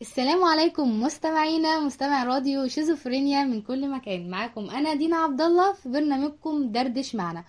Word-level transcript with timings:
السلام 0.00 0.44
عليكم 0.44 1.00
مستمعينا 1.02 1.80
مستمع 1.80 2.24
راديو 2.24 2.66
شيزوفرينيا 2.68 3.44
من 3.44 3.62
كل 3.62 3.90
مكان. 3.90 4.30
معاكم 4.30 4.70
أنا 4.70 4.94
دينا 4.94 5.16
عبد 5.16 5.40
الله 5.40 5.72
في 5.72 5.88
برنامجكم 5.88 6.72
دردش 6.72 7.14
معنا. 7.14 7.44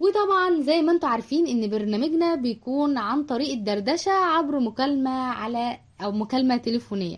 وطبعا 0.00 0.62
زي 0.62 0.82
ما 0.82 0.92
أنتم 0.92 1.08
عارفين 1.08 1.46
إن 1.46 1.70
برنامجنا 1.70 2.34
بيكون 2.34 2.98
عن 2.98 3.24
طريق 3.24 3.52
الدردشة 3.52 4.12
عبر 4.12 4.60
مكالمة 4.60 5.10
على 5.10 5.78
أو 6.00 6.12
مكالمة 6.12 6.56
تليفونية. 6.56 7.16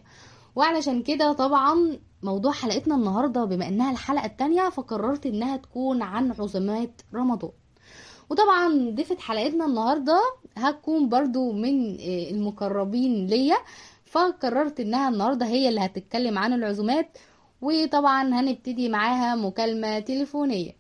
وعلشان 0.57 1.03
كده 1.03 1.33
طبعا 1.33 1.99
موضوع 2.23 2.53
حلقتنا 2.53 2.95
النهاردة 2.95 3.45
بما 3.45 3.69
إنها 3.69 3.91
الحلقة 3.91 4.27
التانية 4.27 4.69
فقررت 4.69 5.27
إنها 5.27 5.57
تكون 5.57 6.03
عن 6.03 6.31
عزومات 6.31 7.03
رمضان. 7.15 7.51
وطبعا 8.31 8.91
ضيفة 8.95 9.17
حلقتنا 9.21 9.67
النهاردة 9.67 10.21
هتكون 10.57 11.09
برضو 11.09 11.53
من 11.53 11.91
آه، 12.01 12.31
المقربين 12.31 13.27
ليا. 13.27 13.57
فقررت 14.13 14.81
إنها 14.81 15.09
النهاردة 15.09 15.47
هي 15.47 15.69
اللي 15.69 15.81
هتتكلم 15.85 16.39
عن 16.39 16.53
العزومات 16.53 17.19
وطبعا 17.61 18.23
هنبتدي 18.41 18.89
معاها 18.89 19.35
مكالمة 19.35 20.01
تليفونية. 20.01 20.73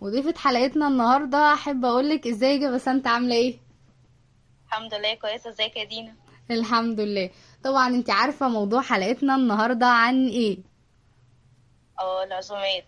وضيفة 0.00 0.34
حلقتنا 0.38 0.88
النهاردة 0.88 1.52
أحب 1.54 1.84
أقولك 1.84 2.26
إزيك 2.26 2.62
يا 2.62 2.70
بسنت 2.70 3.06
عاملة 3.06 3.34
إيه؟ 3.34 3.58
الحمد 4.66 4.94
لله 4.94 5.14
كويسة. 5.14 5.50
إزيك 5.50 5.76
يا 5.76 5.84
دينا؟ 5.84 6.14
الحمد 6.50 7.00
لله. 7.00 7.30
طبعا 7.64 7.88
أنت 7.88 8.10
عارفة 8.10 8.48
موضوع 8.48 8.82
حلقتنا 8.82 9.34
النهاردة 9.36 9.86
عن 9.86 10.28
إيه؟ 10.28 10.58
آه 12.00 12.24
العزومات. 12.24 12.84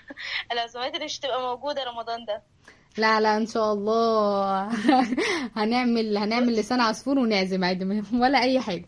العزومات 0.52 0.94
اللي 0.94 1.04
مش 1.04 1.18
تبقى 1.18 1.40
موجودة 1.40 1.84
رمضان 1.84 2.24
ده. 2.24 2.42
لا 2.98 3.20
لا 3.20 3.36
إن 3.36 3.46
شاء 3.46 3.72
الله. 3.72 4.68
هنعمل 5.56 6.16
هنعمل 6.16 6.56
لسان 6.56 6.80
عصفور 6.80 7.18
ونعزم 7.18 7.64
عادي 7.64 8.02
ولا 8.14 8.42
أي 8.42 8.60
حاجة. 8.60 8.84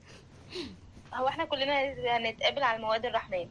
هو 1.15 1.29
إحنا 1.29 1.45
كلنا 1.45 1.83
هنتقابل 2.17 2.63
على 2.63 2.83
مواد 2.83 3.07
الرحمن. 3.07 3.49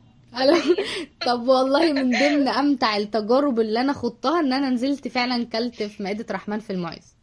طب 1.26 1.48
والله 1.48 1.94
من 1.94 2.10
ضمن 2.12 2.48
أمتع 2.48 2.98
التجارب 2.98 3.60
اللي 3.60 3.82
أنا 3.82 3.94
خضتها 3.94 4.40
إن 4.40 4.54
أنا 4.54 4.70
نزلت 4.70 5.08
فعلا 5.08 5.46
كلت 5.46 5.84
في 5.84 6.04
مائدة 6.04 6.26
رحمن 6.32 6.60
في 6.60 6.70
المعز. 6.70 7.16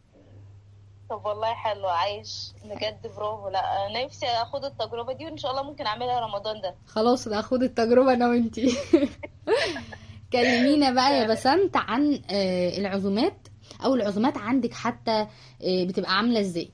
طب 1.10 1.26
والله 1.26 1.54
حلو 1.54 1.88
عايش. 1.88 2.52
بجد 2.64 3.12
برافو. 3.16 3.48
لا 3.48 3.86
أنا 3.86 4.04
نفسي 4.04 4.26
آخد 4.26 4.64
التجربة 4.64 5.12
دي 5.12 5.24
وإن 5.24 5.36
شاء 5.36 5.50
الله 5.50 5.62
ممكن 5.62 5.86
أعملها 5.86 6.20
رمضان 6.20 6.60
ده. 6.60 6.74
خلاص 6.86 7.28
آخد 7.28 7.62
التجربة 7.62 8.12
أنا 8.12 8.28
وإنتي. 8.28 8.76
كلمينا 10.34 10.90
بقى 10.90 11.18
يا 11.18 11.26
بسنت 11.26 11.76
عن 11.76 12.22
آه، 12.30 12.68
العزومات 12.78 13.48
أو 13.84 13.94
العزومات 13.94 14.36
عندك 14.38 14.72
حتى 14.72 15.26
آه، 15.62 15.84
بتبقى 15.84 16.16
عاملة 16.16 16.40
إزاي؟ 16.40 16.70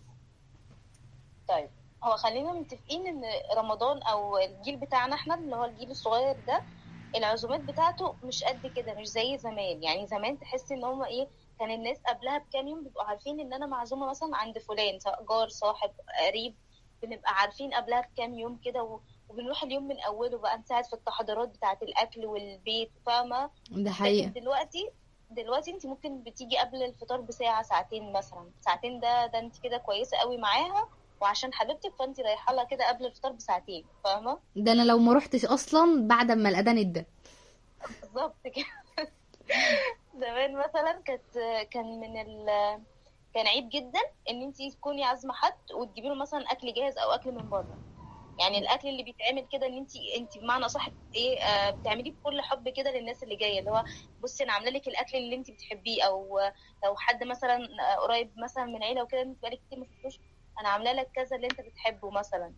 طيب 1.49 1.71
هو 2.05 2.17
خلينا 2.17 2.53
متفقين 2.53 3.07
إن 3.07 3.23
رمضان 3.57 4.03
أو 4.03 4.39
الجيل 4.39 4.77
بتاعنا 4.77 5.15
إحنا 5.15 5.35
اللي 5.35 5.57
هو 5.57 5.65
الجيل 5.65 5.91
الصغير 5.91 6.37
ده 6.47 6.63
العزومات 7.17 7.61
بتاعته 7.61 8.15
مش 8.25 8.45
قد 8.45 8.67
كده 8.77 8.95
مش 8.95 9.07
زي 9.07 9.39
زمان. 9.39 9.83
يعني 9.83 10.07
زمان 10.07 10.39
تحس 10.39 10.73
إن 10.73 10.85
هم 10.85 11.03
إيه 11.03 11.29
كان 11.59 11.71
الناس 11.71 11.99
قبلها 12.09 12.39
بكام 12.39 12.69
يوم 12.69 12.85
بيبقوا 12.85 13.05
عارفين 13.05 13.41
إن 13.41 13.53
أنا 13.53 13.67
معزومة 13.67 14.11
مثلا 14.11 14.37
عند 14.37 14.59
فلان 14.59 14.99
سواء 15.01 15.25
جار 15.29 15.49
صاحب 15.49 15.91
قريب 16.27 16.55
بنبقى 17.03 17.33
عارفين 17.35 17.75
قبلها 17.75 18.01
بكام 18.01 18.35
يوم 18.35 18.61
كده 18.65 18.83
وبنروح 19.31 19.63
اليوم 19.63 19.89
من 19.89 20.01
أوله 20.01 20.39
بقى 20.39 20.59
نساعد 20.59 20.85
في 20.85 20.93
التحضيرات 20.93 21.49
بتاعه 21.49 21.79
الأكل 21.83 22.27
والبيت 22.27 22.91
فاهمة؟ 23.07 23.51
ده 23.71 23.81
لكن 23.81 23.91
حقيقة. 23.93 24.29
دلوقتي 24.29 24.91
دلوقتي 25.31 25.71
انت 25.71 25.87
ممكن 25.87 26.23
بتيجي 26.23 26.59
قبل 26.59 26.83
الفطار 26.83 27.21
بساعة 27.21 27.63
ساعتين 27.63 28.13
مثلا. 28.13 28.51
ساعتين 28.61 29.01
ده 29.01 29.27
ده 29.27 29.39
انت 29.39 29.55
كده 29.63 29.79
كويسة 29.79 30.17
قوي 30.17 30.37
معاها 30.37 30.89
وعشان 31.21 31.53
حبيبتك 31.55 31.93
فانت 31.99 32.21
رايحة 32.21 32.55
لها 32.55 32.65
كده 32.65 32.89
قبل 32.89 33.07
الفطار 33.07 33.33
بساعتين 33.33 33.85
فاهمة؟ 34.05 34.39
ده 34.57 34.73
أنا 34.73 34.83
لو 34.83 34.99
ما 34.99 35.13
روحتش 35.13 35.45
أصلا 35.45 36.09
بعد 36.09 36.33
ما 36.33 36.49
الأذان 36.49 36.79
ادى 36.79 37.05
بالظبط 38.03 38.37
كده. 38.45 38.65
زمان 40.21 40.57
مثلا 40.57 41.01
كانت 41.05 41.39
كان 41.71 42.01
من 42.01 42.21
ال 42.21 42.47
كان 43.35 43.47
عيب 43.47 43.69
جدا 43.69 44.01
إن 44.31 44.43
انت 44.43 44.57
تكوني 44.75 45.05
عازمة 45.05 45.35
حد 45.35 45.73
وتجيبي 45.75 46.09
له 46.09 46.15
مثلا 46.15 46.41
أكل 46.53 46.75
جاهز 46.75 46.99
أو 46.99 47.11
أكل 47.11 47.33
من 47.33 47.49
بره. 47.49 47.79
يعني 48.39 48.59
الأكل 48.59 48.89
اللي 48.89 49.03
بيتعمل 49.03 49.49
كده 49.53 49.67
ان 49.67 49.77
انت 49.79 49.91
انت 50.17 50.39
بمعنى 50.39 50.69
صح 50.69 50.89
إيه 51.17 51.39
آه 51.43 51.71
بتعملي 51.71 52.11
بكل 52.11 52.41
حب 52.43 52.69
كده 52.69 52.91
للناس 52.91 53.23
اللي 53.23 53.37
جاية 53.37 53.59
اللي 53.61 53.71
هو 53.71 53.85
بصي 54.21 54.45
أنا 54.45 54.53
عاملة 54.53 54.71
لك 54.71 54.89
الأكل 54.89 55.17
اللي 55.19 55.37
انت 55.37 55.51
بتحبيه 55.51 56.03
أو 56.03 56.39
لو 56.85 56.97
حد 56.97 57.25
مثلا 57.25 57.57
آه، 57.81 57.97
قريب 57.97 58.35
مثلا 58.45 58.65
من 58.65 58.83
عيلة 58.83 59.03
وكده 59.03 59.23
انت 59.23 59.39
بقالك 59.43 59.61
كتير 59.67 59.79
ما 59.79 59.85
شفتوش 59.87 60.21
أنا 60.61 60.69
عاملة 60.69 60.93
لك 60.93 61.11
كذا 61.15 61.37
اللي 61.37 61.47
انت 61.47 61.61
بتحبه 61.61 62.11
مثلا. 62.11 62.55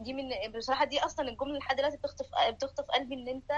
دي 0.00 0.12
من 0.12 0.28
بصراحة 0.58 0.84
دي 0.84 1.00
أصلا 1.04 1.28
الجملة 1.28 1.58
لحد 1.58 1.76
دلوقتي 1.76 1.96
بتخطف 1.96 2.26
بتخطف 2.54 2.84
قلبي 2.84 3.14
إن 3.14 3.28
انت 3.28 3.50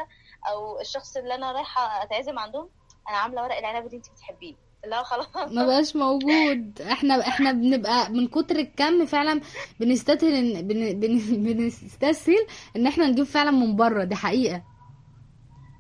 أو 0.51 0.81
الشخص 0.81 1.17
اللي 1.17 1.35
أنا 1.35 1.53
رايحة 1.53 2.03
أتعزم 2.03 2.39
عندهم 2.39 2.71
أنا 3.11 3.19
عاملة 3.19 3.43
ورق 3.43 3.57
العنب 3.57 3.87
اللي 3.87 3.97
انت 3.97 4.11
بتحبيه. 4.13 4.57
لا 4.87 5.03
خلاص. 5.03 5.53
ما 5.53 5.67
بقاش 5.67 5.97
موجود. 5.97 6.83
إحنا 6.83 7.29
إحنا 7.29 7.53
بنبقى 7.53 8.11
من 8.11 8.29
كتر 8.29 8.57
الكم 8.57 9.07
فعلا 9.07 9.41
بنستسهل 9.81 10.35
ان 10.35 10.69
بن 10.69 11.01
بن 11.01 11.19
بنستسهل 11.53 12.47
إن 12.77 12.87
إحنا 12.87 13.07
نجيب 13.07 13.25
فعلا 13.25 13.51
من 13.51 13.77
بره. 13.77 14.05
دي 14.05 14.15
حقيقة. 14.15 14.63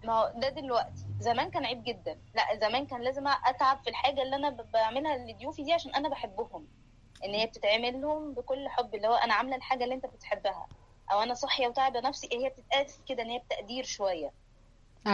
ما 0.04 0.12
هو 0.12 0.32
ده 0.36 0.48
دلوقتي. 0.48 1.06
زمان 1.20 1.50
كان 1.50 1.64
عيب 1.64 1.84
جدا. 1.84 2.18
لا 2.34 2.68
زمان 2.68 2.86
كان 2.86 3.00
لازم 3.00 3.26
أتعب 3.26 3.78
في 3.84 3.90
الحاجة 3.90 4.22
اللي 4.22 4.36
أنا 4.36 4.56
بعملها 4.74 5.16
لضيوفي 5.16 5.62
دي 5.62 5.72
عشان 5.72 5.94
أنا 5.94 6.08
بحبهم. 6.08 6.66
إن 7.24 7.34
هي 7.34 7.46
بتتعمل 7.46 8.00
لهم 8.00 8.34
بكل 8.34 8.68
حب 8.68 8.94
اللي 8.94 9.08
هو 9.08 9.14
أنا 9.14 9.34
عاملة 9.34 9.56
الحاجة 9.56 9.84
اللي 9.84 9.94
أنت 9.94 10.06
بتحبها 10.06 10.66
أو 11.12 11.22
أنا 11.22 11.34
صاحية 11.34 11.66
وتعبة 11.68 12.00
نفسي 12.00 12.28
هي 12.32 12.48
بتتقاس 12.48 13.00
كده 13.08 13.22
إن 13.22 13.30
هي 13.30 13.38
بتقدير 13.38 13.84
شوية. 13.84 14.30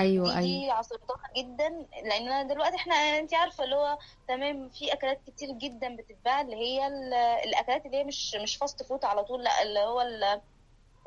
أيوه 0.01 0.27
دي 0.33 0.39
أيوه. 0.39 0.61
دي 0.65 0.71
عصرتها 0.71 1.17
جدا 1.37 1.69
لأن 2.05 2.29
أنا 2.29 2.43
دلوقتي 2.55 2.77
إحنا 2.77 2.95
أنت 2.95 3.35
عارفة 3.35 3.65
اللي 3.65 3.77
هو 3.77 3.99
تمام 4.29 4.69
في 4.69 4.93
أكلات 4.93 5.21
كتير 5.27 5.51
جدا 5.51 5.97
بتتباع 5.97 6.41
اللي 6.41 6.57
هي 6.57 6.87
ال- 6.87 7.15
الأكلات 7.49 7.87
اللي 7.87 7.97
هي 7.97 8.05
مش 8.05 8.35
مش 8.43 8.57
فاست 8.57 8.83
فود 8.83 9.05
على 9.05 9.25
طول 9.25 9.45
لأ 9.45 9.63
اللي 9.63 9.81
هو 9.81 10.01
ال- 10.01 10.41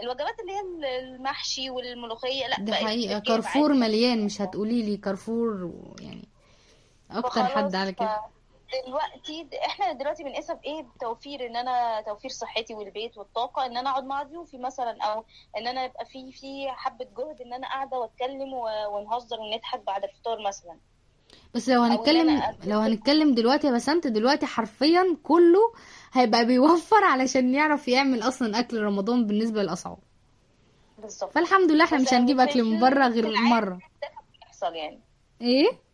الوجبات 0.04 0.40
اللي 0.40 0.52
هي 0.52 1.00
المحشي 1.00 1.70
والملوخية 1.70 2.48
لأ 2.48 2.76
حقيقة. 2.76 3.18
بتتجاب 3.20 3.22
كارفور. 3.22 3.74
مليان 3.74 4.26
مش 4.26 4.42
هتقولي 4.42 4.82
لي 4.84 4.98
كارفور 4.98 5.72
يعني 6.02 6.28
أكتر 7.12 7.46
حد 7.46 7.76
على 7.76 7.92
كده. 7.94 8.20
دلوقتي 8.88 9.48
إحنا 9.66 9.92
دلوقتي 9.94 10.24
بنقيسها 10.24 10.56
بإيه؟ 10.56 10.82
بتوفير 10.82 11.46
إن 11.46 11.56
أنا 11.56 12.02
توفير 12.02 12.32
صحتي 12.32 12.74
والبيت 12.74 13.18
والطاقة 13.18 13.66
إن 13.66 13.78
أنا 13.78 13.90
أقعد 13.90 14.04
مع 14.04 14.24
ضيوفي 14.24 14.58
مثلا 14.58 14.98
أو 15.04 15.26
إن 15.58 15.68
أنا 15.68 15.86
يبقى 15.86 16.06
في 16.06 16.32
في 16.32 16.68
حبة 16.70 17.08
جهد 17.18 17.42
إن 17.42 17.54
أنا 17.54 17.68
قاعدة 17.68 17.98
وأتكلم 17.98 18.54
ونهزر 18.92 19.40
ونضحك 19.40 19.80
بعد 19.80 20.04
الفطار 20.04 20.48
مثلا. 20.48 20.78
بس 21.54 21.70
لو 21.70 21.82
هنتكلم 21.82 22.44
لو 22.66 22.80
هنتكلم 22.80 23.36
دلوقتي 23.36 23.68
يا 23.68 23.72
بسنت 23.72 24.08
دلوقتي 24.08 24.46
حرفيا 24.46 25.18
كله 25.24 25.74
هيبقى 26.14 26.46
بيوفر 26.46 27.04
علشان 27.04 27.54
يعرف 27.54 27.88
يعمل 27.88 28.22
أصلا 28.22 28.60
أكل 28.60 28.82
رمضان 28.82 29.28
بالنسبة 29.28 29.62
للأسعار. 29.64 29.98
بالظبط. 30.98 31.32
فالحمد 31.32 31.72
لله 31.72 31.84
إحنا 31.86 31.98
مش 31.98 32.14
هنجيب 32.14 32.40
أكل 32.40 32.64
من 32.64 32.80
بره 32.80 33.08
غير 33.08 33.28
بيحصل 34.42 34.76
يعني. 34.76 35.00
إيه؟ 35.42 35.87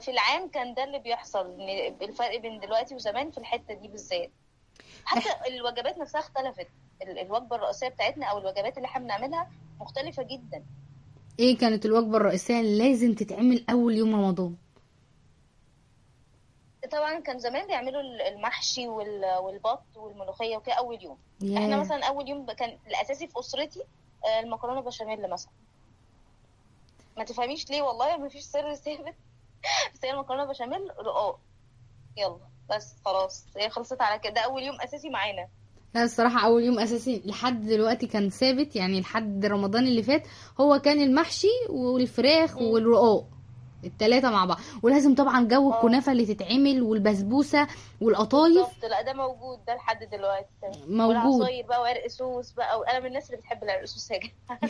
في 0.00 0.10
العام 0.10 0.48
كان 0.48 0.74
ده 0.74 0.84
اللي 0.84 0.98
بيحصل 0.98 1.60
الفرق 2.02 2.36
بين 2.40 2.60
دلوقتي 2.60 2.94
وزمان 2.94 3.30
في 3.30 3.38
الحتة 3.38 3.74
دي 3.74 3.88
بالذات. 3.88 4.30
حتى 5.04 5.28
الوجبات 5.48 5.98
نفسها 5.98 6.20
اختلفت. 6.20 6.66
ال- 7.02 7.18
الوجبة 7.18 7.56
الرئيسية 7.56 7.88
بتاعتنا 7.88 8.26
أو 8.26 8.38
الوجبات 8.38 8.76
اللي 8.76 8.86
إحنا 8.86 9.00
بنعملها 9.04 9.50
مختلفة 9.80 10.22
جدا. 10.22 10.64
إيه 11.38 11.58
كانت 11.58 11.86
الوجبة 11.86 12.16
الرئيسية 12.16 12.60
اللي 12.60 12.88
لازم 12.90 13.14
تتعمل 13.14 13.64
أول 13.70 13.94
يوم 13.94 14.14
رمضان؟ 14.14 14.56
طبعا 16.92 17.20
كان 17.20 17.38
زمان 17.38 17.66
بيعملوا 17.66 18.00
المحشي 18.28 18.88
وال- 18.88 19.38
والبط 19.38 19.82
والملوخية 19.96 20.56
وكده 20.56 20.74
أول 20.74 21.02
يوم. 21.04 21.18
إحنا 21.42 21.60
ياه 21.68 21.76
مثلا 21.76 22.04
أول 22.04 22.28
يوم 22.28 22.46
كان 22.52 22.78
الأساسي 22.86 23.26
في 23.26 23.38
أسرتي 23.40 23.82
آه، 24.26 24.40
المكرونة 24.40 24.80
بشاميل 24.80 25.30
مثلا. 25.30 25.52
ما 27.16 27.24
تفهميش 27.24 27.70
ليه 27.70 27.82
والله 27.82 28.16
ما 28.16 28.28
فيش 28.28 28.42
سر 28.42 28.74
ثابت. 28.74 29.14
بس 29.94 30.04
هي 30.04 30.10
المكرونة 30.10 30.44
بشاميل 30.44 30.88
رقاق. 31.06 31.38
يلا 32.16 32.38
بس 32.70 32.94
خلاص. 33.04 33.44
هي 33.56 33.70
خلصت 33.70 34.02
على 34.02 34.18
كده. 34.18 34.32
ده 34.32 34.40
أول 34.40 34.62
يوم 34.62 34.80
أساسي 34.80 35.10
معانا. 35.10 35.48
لا 35.94 36.02
الصراحة 36.04 36.46
أول 36.46 36.62
يوم 36.62 36.78
أساسي 36.78 37.22
لحد 37.24 37.66
دلوقتي 37.66 38.06
كان 38.06 38.30
ثابت 38.30 38.76
يعني 38.76 39.00
لحد 39.00 39.46
رمضان 39.46 39.86
اللي 39.86 40.02
فات. 40.02 40.22
هو 40.60 40.78
كان 40.78 41.00
المحشي 41.02 41.48
والفراخ. 41.70 42.56
والرقاق 42.56 43.26
التلاتة 43.84 44.30
مع 44.30 44.44
بعض. 44.44 44.58
ولازم 44.82 45.14
طبعا 45.14 45.44
جو 45.48 45.72
آه. 45.72 45.76
الكنافة 45.76 46.12
اللي 46.12 46.34
تتعمل 46.34 46.82
والبسبوسة 46.82 47.66
والقطايف. 48.00 48.66
بالظبط. 48.66 48.84
لا 48.84 49.02
ده 49.02 49.12
موجود. 49.12 49.64
ده 49.66 49.74
لحد 49.74 50.04
دلوقتي. 50.04 50.48
موجود. 50.86 51.16
والعصاير 51.16 51.66
بقى 51.66 51.80
وعرق 51.80 52.06
سوس 52.06 52.52
بقى. 52.52 52.78
وأنا 52.80 53.00
من 53.00 53.06
الناس 53.06 53.26
اللي 53.26 53.36
بتحب 53.36 53.62
العرق 53.64 53.84
سوس 53.84 54.10
يا 54.10 54.18
جماعة 54.18 54.60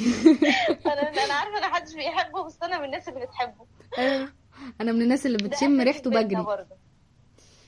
أنا 0.94 1.24
أنا 1.24 1.34
عارفة 1.34 1.58
إن 1.58 1.70
محدش 1.70 1.94
بيحبه 1.94 2.44
بس 2.44 2.62
أنا 2.62 2.78
من 2.78 2.84
الناس 2.84 3.08
اللي 3.08 3.20
بتحبه. 3.26 3.66
أنا 4.80 4.92
من 4.92 5.02
الناس 5.02 5.26
اللي 5.26 5.38
بتشم 5.38 5.80
ريحته 5.80 6.10
بجري. 6.10 6.42
برضه. 6.42 6.76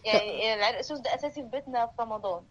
يعني 0.05 0.55
العرق 0.55 0.81
سوس 0.81 0.99
ده 1.01 1.15
أساسي 1.15 1.43
في 1.43 1.49
بيتنا 1.49 1.87
في 1.87 1.93
رمضان. 2.03 2.43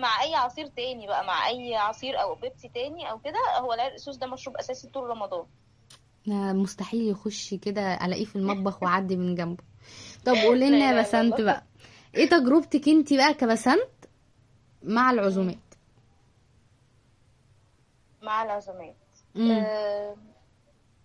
مع 0.00 0.22
أي 0.22 0.34
عصير 0.34 0.66
تاني 0.66 1.06
بقى 1.06 1.24
مع 1.26 1.48
أي 1.48 1.76
عصير 1.76 2.20
أو 2.22 2.34
بيبسي 2.34 2.68
تاني 2.68 3.10
أو 3.10 3.18
كده 3.18 3.38
هو 3.60 3.72
العرق 3.72 3.96
سوس 3.96 4.16
ده 4.16 4.26
مشروب 4.26 4.56
أساسي 4.56 4.88
طول 4.88 5.04
رمضان. 5.10 5.46
مستحيل 6.56 7.08
يخش 7.10 7.54
كده 7.54 7.94
ألاقيه 7.94 8.24
في 8.24 8.36
المطبخ 8.36 8.78
وأعدي 8.82 9.16
من 9.16 9.34
جنبه. 9.34 9.62
طب 10.24 10.34
قولي 10.34 10.68
لنا 10.68 10.90
يا 10.92 11.02
بسنت. 11.02 11.40
بقى. 11.40 11.64
إيه 12.14 12.28
تجربتك 12.28 12.88
أنت 12.88 13.12
بقى 13.14 13.34
كبسنت 13.34 13.88
مع 14.82 15.10
العزومات؟ 15.10 15.58
مع 18.22 18.42
العزومات. 18.42 18.96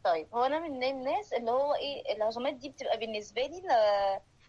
طيب 0.04 0.36
هو 0.36 0.44
أنا 0.44 0.60
من 0.60 0.84
الناس 0.84 1.34
اللي 1.34 1.51
هو 1.51 1.74
إيه 1.74 2.16
العزومات 2.16 2.54
دي 2.54 2.69
بتبقى 2.69 2.98
بالنسبة 2.98 3.42
لي 3.42 3.62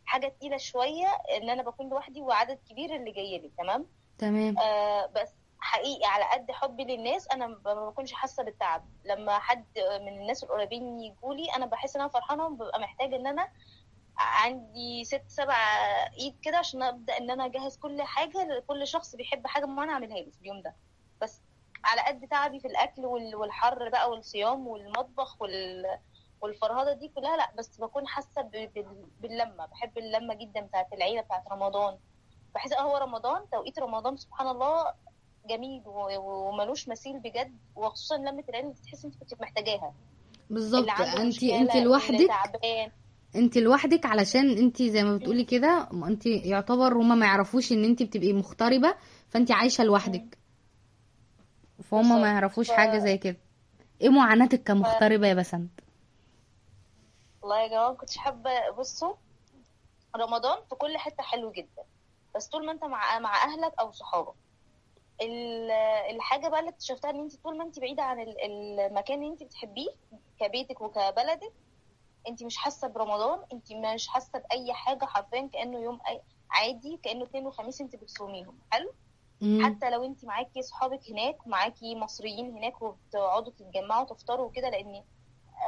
حاجة 0.05 0.29
تقيلة 0.29 0.57
شوية 0.57 1.07
إن 1.37 1.51
أنا 1.51 1.63
بكون 1.63 1.89
لوحدي 1.89 2.21
وعدد 2.21 2.59
كبير 2.71 2.97
اللي 2.97 3.13
جاي 3.13 3.39
لي 3.39 3.51
تمام؟ 3.59 3.87
تمام. 4.19 4.59
آه 4.59 5.07
بس 5.07 5.35
حقيقي 5.61 6.07
على 6.07 6.25
قد 6.25 6.51
حبي 6.51 6.85
للناس 6.85 7.29
أنا 7.29 7.47
ما 7.47 7.91
بكونش 7.91 8.13
حاسة 8.13 8.43
بالتعب. 8.43 8.85
لما 9.05 9.39
حد 9.39 9.65
من 10.01 10.09
الناس 10.21 10.45
القريبين 10.45 11.01
يجولي 11.01 11.47
أنا 11.57 11.67
بحس 11.67 11.97
إن 11.97 12.03
أنا 12.03 12.11
فرحانة 12.11 12.47
وببقى 12.47 12.81
محتاجة 12.81 13.17
إن 13.17 13.27
أنا 13.27 13.49
عندي 14.17 15.05
ست 15.05 15.25
سبع 15.29 15.57
ايد 16.19 16.37
كده 16.43 16.57
عشان 16.59 16.83
أبدأ 16.83 17.19
إن 17.19 17.31
أنا 17.31 17.45
أجهز 17.47 17.77
كل 17.77 18.03
حاجة 18.03 18.45
لكل 18.45 18.87
شخص 18.87 19.17
بيحب 19.17 19.47
حاجة 19.47 19.65
معينة 19.67 19.93
أعملها 19.93 20.19
له 20.21 20.31
في 20.31 20.41
اليوم 20.41 20.63
ده. 20.63 20.75
على 21.85 22.01
قد 22.09 22.29
تعبي 22.31 22.61
في 22.61 22.67
الأكل 22.69 23.07
وال- 23.07 23.37
والحر 23.37 23.89
بقى 23.89 24.11
والصيام 24.11 24.67
والمطبخ 24.67 25.43
وال 25.43 25.85
والفرهدة 26.43 26.93
دي 26.93 27.09
كلها 27.09 27.37
لأ 27.37 27.51
بس 27.59 27.81
بكون 27.81 28.07
حاسة 28.07 28.43
باللمة. 29.21 29.67
بحب 29.67 29.99
اللمة 29.99 30.35
جدا 30.35 30.61
بتاعت 30.61 30.93
العيلة 30.93 31.21
بتاعت 31.21 31.43
رمضان. 31.53 31.99
بحس 32.55 32.73
هو 32.73 32.97
رمضان 32.97 33.43
توقيت 33.53 33.79
رمضان 33.79 34.17
سبحان 34.17 34.47
الله 34.49 34.85
جميل 35.49 35.83
وملوش 35.87 36.89
مثيل 36.89 37.19
بجد 37.21 37.57
وخصوصا 37.77 38.17
لمة 38.17 38.45
العيلة 38.49 38.69
اللي 38.69 38.81
بتحس 38.81 39.05
أنت 39.05 39.15
كنت 39.17 39.41
محتاجاها. 39.43 39.95
بالظبط. 40.51 40.87
انت 41.21 41.43
انت 41.43 41.77
لوحدك 41.77 42.31
انت 43.37 43.59
لوحدك 43.59 44.07
علشان 44.07 44.51
انت 44.51 44.83
زي 44.83 45.05
ما 45.05 45.17
بتقولي 45.17 45.45
كده 45.45 45.89
انت 45.93 46.27
يعتبر 46.27 46.95
هما 46.97 47.15
ما 47.15 47.27
يعرفوش 47.27 47.73
إن 47.73 47.85
انت 47.85 48.03
بتبقي 48.03 48.33
مغتربة 48.33 48.95
فانت 49.29 49.51
عايشة 49.53 49.85
لوحدك. 49.85 50.39
فهم. 51.91 52.21
ما 52.21 52.29
يعرفوش 52.29 52.71
حاجة 52.71 52.99
زي 52.99 53.19
كده. 53.19 53.37
إيه 54.01 54.09
معاناتك 54.09 54.63
كمغتربة 54.63 55.27
يا 55.27 55.35
بسنت؟ 55.35 55.71
والله 57.43 57.61
يا 57.63 57.69
جماعة 57.69 57.91
ما 57.91 57.97
كنتش 57.97 58.17
حابه 58.17 58.71
بصوا 58.71 59.15
رمضان 60.17 60.59
في 60.69 60.75
كل 60.75 60.99
حتة 60.99 61.23
حلو 61.23 61.53
جدا. 61.53 61.83
بس 62.37 62.49
طول 62.49 62.67
ما 62.67 62.73
أنت 62.73 62.85
مع 62.85 63.19
مع 63.19 63.45
أهلك 63.45 63.73
أو 63.81 63.93
صحابك. 63.93 64.35
ال- 65.23 65.71
الحاجة 66.17 66.49
بقى 66.49 66.61
اللي 66.61 66.71
اكتشفتها 66.71 67.11
إن 67.11 67.21
أنت 67.21 67.37
طول 67.45 67.59
ما 67.59 67.65
أنت 67.65 67.79
بعيدة 67.81 68.03
عن 68.03 68.21
ال- 68.21 68.41
المكان 68.81 69.19
اللي 69.23 69.33
أنت 69.33 69.43
بتحبيه 69.43 69.89
كبيتك 70.41 70.81
وكبلدك 70.81 71.53
أنت 72.29 72.43
مش 72.45 72.57
حاسة 72.57 72.89
برمضان 72.89 73.45
أنت 73.53 73.73
مش 73.73 74.09
حاسة 74.09 74.39
بأي 74.39 74.73
حاجة 74.73 75.05
حرفيا 75.05 75.51
كأنه 75.53 75.79
يوم 75.79 75.99
عادي 76.51 77.01
كأنه 77.03 77.25
اثنين 77.25 77.47
وخميس 77.47 77.81
أنت 77.81 77.97
بتصوميهم. 77.97 78.59
حلو؟ 78.71 78.93
مم. 79.41 79.65
حتى 79.65 79.91
لو 79.91 80.05
انت 80.05 80.25
معاكي 80.25 80.63
صحابك 80.63 81.01
هناك 81.11 81.37
معاكي 81.47 81.95
مصريين 81.97 82.51
هناك 82.57 82.83
وبتقعدوا 82.83 83.53
تتجمعوا 83.53 84.05
تفطروا 84.05 84.47
وكده 84.47 84.69
لأن 84.71 85.03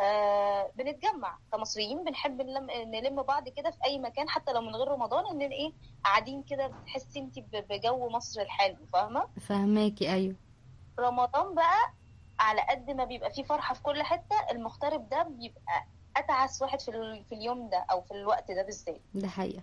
آه 0.02 0.70
بنتجمع 0.74 1.38
كمصريين 1.52 2.04
بنحب 2.04 2.42
نلم, 2.42 2.70
نلم 2.70 3.22
بعض 3.22 3.48
كده 3.48 3.70
في 3.70 3.78
أي 3.84 3.98
مكان 3.98 4.28
حتى 4.28 4.52
لو 4.52 4.60
من 4.60 4.76
غير 4.76 4.88
رمضان 4.88 5.26
إن 5.26 5.40
إيه 5.50 5.72
قاعدين 6.04 6.42
كده 6.42 6.66
بتحسي 6.66 7.18
انت 7.20 7.38
بجو 7.38 8.08
مصر 8.08 8.40
الحلو 8.40 8.76
فاهمة؟ 8.92 9.28
فهماكي 9.40 10.12
أيوه. 10.12 10.36
رمضان 11.00 11.54
بقى 11.54 11.92
على 12.40 12.60
قد 12.70 12.90
ما 12.90 13.04
بيبقى 13.04 13.30
فيه 13.30 13.42
فرحة 13.42 13.74
في 13.74 13.82
كل 13.82 14.02
حتة 14.02 14.36
المغترب 14.50 15.08
ده 15.08 15.22
بيبقى 15.22 15.86
أتعس 16.16 16.62
واحد 16.62 16.80
في, 16.80 17.22
في 17.28 17.34
اليوم 17.34 17.68
ده 17.68 17.86
أو 17.90 18.00
في 18.02 18.10
الوقت 18.14 18.50
ده 18.50 18.62
بالذات. 18.62 19.00
ده 19.14 19.28
حقيقة. 19.28 19.62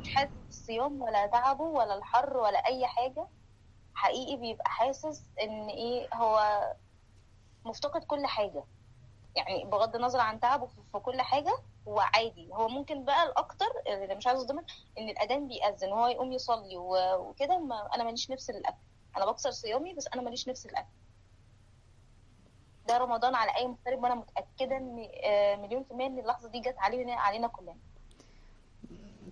مش 0.00 0.08
حاسس 0.14 0.32
بالصيام 0.46 1.02
ولا 1.02 1.26
تعبه 1.26 1.64
ولا 1.64 1.94
الحر 1.94 2.36
ولا 2.36 2.58
أي 2.66 2.86
حاجة 2.86 3.28
حقيقي 3.94 4.36
بيبقى 4.36 4.70
حاسس 4.70 5.22
إن 5.42 5.68
إيه 5.68 6.08
هو 6.14 6.62
مفتقد 7.64 8.04
كل 8.04 8.26
حاجة. 8.26 8.64
يعني 9.36 9.64
بغض 9.64 9.96
النظر 9.96 10.20
عن 10.20 10.40
تعبه 10.40 10.66
في- 10.66 10.98
كل 10.98 11.20
حاجة 11.22 11.58
هو 11.88 12.00
عادي. 12.00 12.48
هو 12.52 12.68
ممكن 12.68 13.04
بقى 13.04 13.22
الأكتر 13.26 13.66
اللي 13.86 14.14
مش 14.14 14.26
عايزة 14.26 14.40
أصدمك 14.42 14.64
إن 14.98 15.08
الأذان 15.08 15.48
بيأذن 15.48 15.92
وهو 15.92 16.06
يقوم 16.06 16.32
يصلي 16.32 16.76
وكده 16.76 17.58
ما 17.58 17.94
أنا 17.94 18.04
ماليش 18.04 18.30
نفس 18.30 18.50
للأكل. 18.50 18.76
أنا 19.16 19.26
بكسر 19.26 19.50
صيامي 19.50 19.94
بس 19.94 20.08
أنا 20.14 20.22
ماليش 20.22 20.48
نفس 20.48 20.66
للأكل. 20.66 20.88
ده 22.88 22.98
رمضان 22.98 23.34
على 23.34 23.56
أي 23.56 23.66
مغترب 23.66 24.02
وأنا 24.02 24.14
متأكدة 24.14 24.76
إن 24.76 25.08
آه، 25.24 25.56
مليون 25.56 25.84
في 25.84 25.90
المية 25.90 26.06
إن 26.06 26.18
اللحظة 26.18 26.48
دي 26.48 26.60
جت 26.60 26.78
علينا 26.78 27.14
علينا 27.14 27.48
كلنا. 27.48 27.76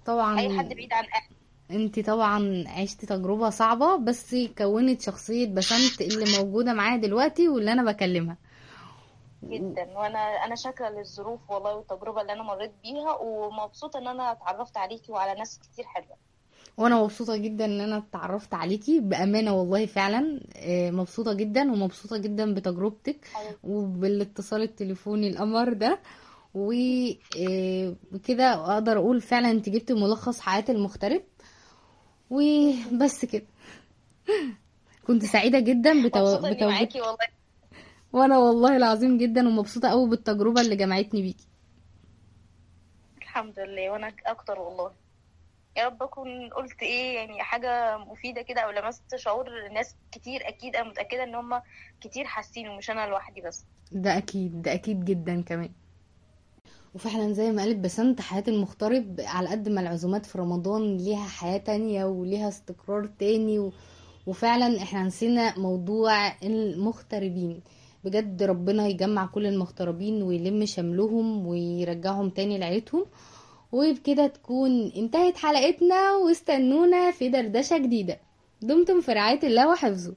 طبعا 0.06 0.38
أي 0.40 0.58
حد 0.58 0.68
بعيد 0.68 0.92
عن 0.92 1.04
اهله 1.04 1.38
أنت 1.84 2.00
طبعا 2.00 2.64
عشتي 2.68 3.06
تجربة 3.06 3.50
صعبة 3.50 3.96
بس 3.96 4.36
كونت 4.58 5.00
شخصية 5.02 5.46
بسنت 5.46 6.00
اللي 6.00 6.38
موجودة 6.38 6.72
معايا 6.72 6.96
دلوقتي 6.96 7.48
واللي 7.48 7.72
أنا 7.72 7.92
بكلمها. 7.92 8.36
جدا. 9.44 9.82
وأنا 9.98 10.18
أنا 10.18 10.54
شاكرة 10.54 10.88
للظروف 10.88 11.50
والله 11.50 11.74
والتجربة 11.74 12.20
اللي 12.20 12.32
أنا 12.32 12.42
مريت 12.42 12.72
بيها 12.82 13.12
ومبسوطة 13.20 13.98
إن 13.98 14.06
أنا 14.08 14.32
اتعرفت 14.32 14.76
عليكي 14.76 15.12
وعلى 15.12 15.38
ناس 15.38 15.58
كتير 15.58 15.84
حلوة. 15.84 16.16
وأنا 16.76 17.02
مبسوطة 17.02 17.36
جدا 17.36 17.64
إن 17.64 17.80
أنا 17.80 17.96
اتعرفت 17.98 18.54
عليكي 18.54 19.00
بأمانة 19.00 19.52
والله 19.54 19.86
فعلا. 19.86 20.40
آه، 20.56 20.90
مبسوطة 20.90 21.32
جدا 21.32 21.72
ومبسوطة 21.72 22.16
جدا 22.16 22.54
بتجربتك 22.54 23.26
وبالاتصال 23.64 24.62
التليفوني 24.62 25.28
القمر 25.28 25.72
ده. 25.72 25.98
وكده 26.54 28.52
أقدر 28.54 28.98
أقول 28.98 29.20
فعلا 29.20 29.50
أنت 29.50 29.68
جبتي 29.68 29.94
ملخص 29.94 30.40
حياة 30.40 30.64
المغترب. 30.68 31.22
وبس 32.30 33.24
كده. 33.24 33.46
كنت 35.06 35.24
سعيدة 35.24 35.60
جدا 35.60 36.06
بتو... 36.06 36.18
والله. 36.18 37.16
وأنا 38.12 38.38
والله 38.38 38.76
العظيم 38.76 39.18
جدا 39.18 39.48
ومبسوطة 39.48 39.88
قوي 39.88 40.08
بالتجربة 40.08 40.60
اللي 40.60 40.76
جمعتني 40.76 41.22
بيكي. 41.22 41.46
الحمد 43.22 43.58
لله 43.58 43.90
وأنا 43.90 44.12
أكتر 44.26 44.58
والله. 44.58 44.92
يا 45.76 45.86
رب 45.86 46.02
أكون 46.02 46.48
قلت 46.50 46.82
إيه 46.82 47.14
يعني 47.14 47.42
حاجة 47.42 47.98
مفيدة 47.98 48.42
كده 48.42 48.60
أو 48.60 48.70
لمست 48.70 49.16
شعور 49.16 49.68
ناس 49.72 49.96
كتير 50.12 50.48
أكيد 50.48 50.76
أنا 50.76 50.88
متأكدة 50.88 51.22
إن 51.24 51.34
هم 51.34 51.62
كتير 52.00 52.24
حاسين 52.24 52.68
ومش 52.68 52.90
أنا 52.90 53.06
لوحدي 53.06 53.40
بس. 53.40 53.64
ده 53.92 54.18
أكيد 54.18 54.62
ده 54.62 54.74
أكيد 54.74 55.04
جدا 55.04 55.42
كمان. 55.42 55.70
وفعلا 56.94 57.32
زي 57.32 57.52
ما 57.52 57.62
قالت 57.62 57.78
بسنت 57.78 58.20
حياة 58.20 58.44
المغترب 58.48 59.20
على 59.20 59.48
قد 59.48 59.68
ما 59.68 59.80
العزومات 59.80 60.26
في 60.26 60.38
رمضان 60.38 60.96
ليها 60.96 61.24
حياة 61.24 61.58
تانية 61.58 62.04
وليها 62.04 62.48
استقرار 62.48 63.10
تاني 63.18 63.58
و... 63.58 63.72
وفعلا 64.26 64.82
إحنا 64.82 65.02
نسينا 65.02 65.58
موضوع 65.58 66.42
المغتربين. 66.42 67.60
بجد 68.04 68.42
ربنا 68.42 68.86
يجمع 68.86 69.26
كل 69.26 69.46
المغتربين 69.46 70.22
ويلم 70.22 70.64
شملهم 70.64 71.46
ويرجعهم 71.46 72.30
تاني 72.30 72.58
لعيلتهم. 72.58 73.04
وبكده 73.72 74.26
تكون 74.26 74.92
انتهت 74.96 75.36
حلقتنا 75.36 76.16
واستنونا 76.16 77.10
في 77.10 77.28
دردشة 77.28 77.78
جديدة. 77.78 78.20
دمتم 78.62 79.00
في 79.00 79.12
رعاية 79.12 79.40
الله 79.42 79.68
وحفظه. 79.68 80.14